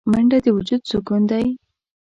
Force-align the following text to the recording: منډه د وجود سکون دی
منډه 0.11 0.37
د 0.43 0.47
وجود 0.57 0.81
سکون 0.91 1.21
دی 1.31 1.45